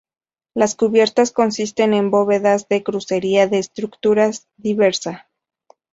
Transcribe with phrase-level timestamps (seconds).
[0.55, 5.29] Las cubiertas consisten en bóvedas de crucería de estructura diversa.